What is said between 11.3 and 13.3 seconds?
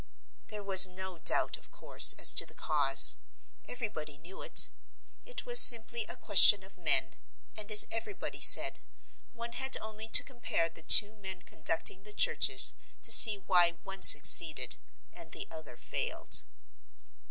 conducting the churches to